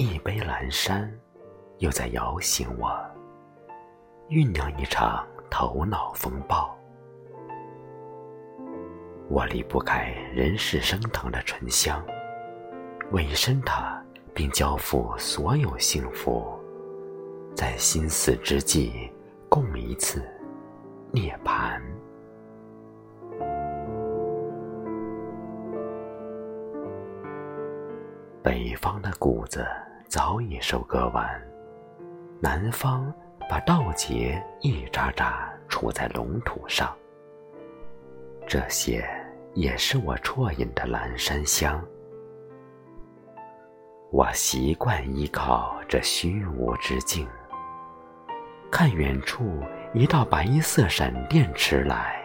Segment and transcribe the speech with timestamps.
[0.00, 1.12] 一杯阑珊，
[1.78, 2.88] 又在摇醒我，
[4.28, 6.72] 酝酿一场头脑风暴。
[9.28, 12.00] 我离不开人世升腾的醇香，
[13.10, 14.00] 委身它，
[14.32, 16.46] 并交付所有幸福，
[17.52, 19.10] 在心死之际，
[19.48, 20.22] 共一次
[21.10, 21.82] 涅槃。
[28.44, 29.66] 北方的谷子
[30.08, 31.28] 早已收割完，
[32.40, 33.12] 南方
[33.46, 36.96] 把稻秸一扎扎杵在垄土上。
[38.46, 39.06] 这些
[39.52, 41.84] 也是我啜饮的阑珊香。
[44.10, 47.28] 我习惯依靠这虚无之境，
[48.70, 49.62] 看远处
[49.92, 52.18] 一道白色闪电驰来，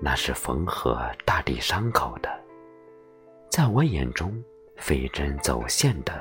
[0.00, 2.30] 那是缝合大地伤口的，
[3.50, 4.42] 在我眼中
[4.82, 6.12] 飞针走线的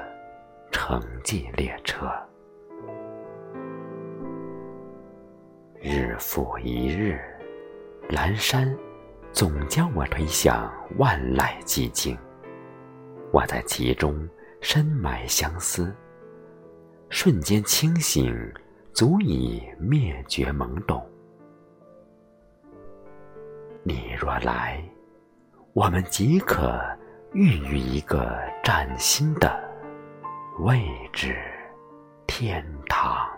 [0.72, 2.08] 城际列车，
[5.82, 7.20] 日复一日。
[8.08, 8.78] 阑珊，
[9.32, 12.16] 总将我推向万籁寂静。
[13.34, 14.30] 我在其中
[14.62, 15.92] 深埋相思，
[17.10, 18.32] 瞬间清醒，
[18.94, 21.04] 足以灭绝懵懂。
[23.82, 24.84] 你若来，
[25.74, 26.80] 我们即可
[27.34, 29.58] 孕育一个崭新的
[30.60, 31.34] 位置
[32.28, 33.31] 天堂。